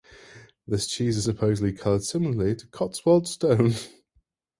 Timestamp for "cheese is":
0.87-1.25